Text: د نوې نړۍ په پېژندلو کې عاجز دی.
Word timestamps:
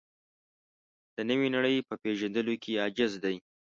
د 1.15 1.17
نوې 1.29 1.47
نړۍ 1.55 1.75
په 1.87 1.93
پېژندلو 2.03 2.53
کې 2.63 2.79
عاجز 2.81 3.13
دی. 3.23 3.35